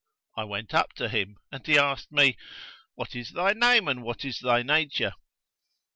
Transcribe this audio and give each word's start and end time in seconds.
I 0.35 0.45
went 0.45 0.73
up 0.73 0.93
to 0.93 1.09
him 1.09 1.37
and 1.51 1.63
he 1.67 1.77
asked 1.77 2.11
me, 2.11 2.35
'What 2.95 3.15
is 3.15 3.29
thy 3.33 3.53
name, 3.53 3.87
and 3.87 4.01
what 4.01 4.25
is 4.25 4.39
thy 4.39 4.63
nature?' 4.63 5.13